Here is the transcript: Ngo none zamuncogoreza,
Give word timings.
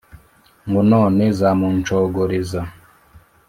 Ngo 0.67 0.81
none 0.91 1.23
zamuncogoreza, 1.39 2.61